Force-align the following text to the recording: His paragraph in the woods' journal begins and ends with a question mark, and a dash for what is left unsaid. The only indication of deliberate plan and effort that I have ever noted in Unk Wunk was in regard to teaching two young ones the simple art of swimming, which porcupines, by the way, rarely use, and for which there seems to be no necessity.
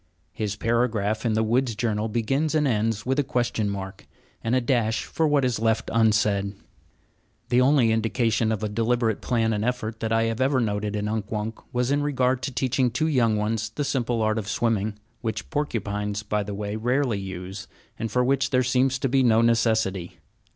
His 0.31 0.55
paragraph 0.55 1.27
in 1.27 1.33
the 1.33 1.43
woods' 1.43 1.75
journal 1.75 2.07
begins 2.07 2.55
and 2.55 2.67
ends 2.67 3.05
with 3.05 3.19
a 3.19 3.23
question 3.23 3.69
mark, 3.69 4.07
and 4.43 4.55
a 4.55 4.59
dash 4.59 5.03
for 5.05 5.27
what 5.27 5.45
is 5.45 5.59
left 5.59 5.91
unsaid. 5.93 6.55
The 7.49 7.61
only 7.61 7.91
indication 7.91 8.51
of 8.51 8.73
deliberate 8.73 9.21
plan 9.21 9.53
and 9.53 9.63
effort 9.63 9.99
that 9.99 10.11
I 10.11 10.23
have 10.23 10.41
ever 10.41 10.59
noted 10.59 10.95
in 10.95 11.07
Unk 11.07 11.31
Wunk 11.31 11.59
was 11.71 11.91
in 11.91 12.01
regard 12.01 12.41
to 12.41 12.51
teaching 12.51 12.89
two 12.89 13.05
young 13.05 13.37
ones 13.37 13.69
the 13.69 13.83
simple 13.83 14.23
art 14.23 14.39
of 14.39 14.47
swimming, 14.47 14.97
which 15.21 15.51
porcupines, 15.51 16.23
by 16.23 16.41
the 16.41 16.55
way, 16.55 16.75
rarely 16.75 17.19
use, 17.19 17.67
and 17.99 18.11
for 18.11 18.23
which 18.23 18.49
there 18.49 18.63
seems 18.63 18.97
to 18.97 19.07
be 19.07 19.21
no 19.21 19.41
necessity. 19.43 20.17